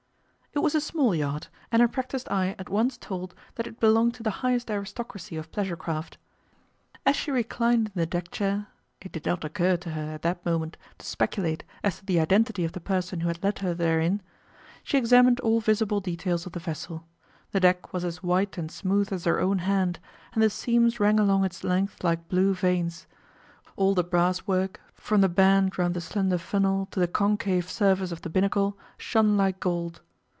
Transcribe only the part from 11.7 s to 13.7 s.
as to the identity of the person who had led